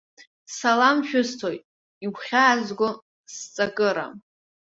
[0.57, 1.63] Салам шәысҭоит,
[2.05, 2.89] игәхьаазго
[3.33, 4.07] сҵакыра!